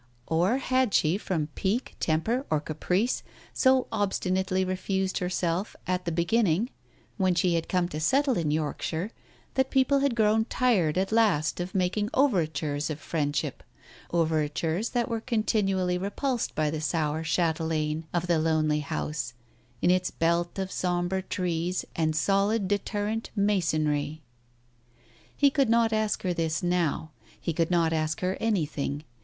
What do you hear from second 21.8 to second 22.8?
and solid